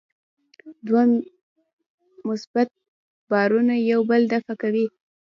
[0.87, 1.03] دوه
[2.29, 2.67] مثبت
[3.29, 4.85] بارونه یو بل دفع کوي.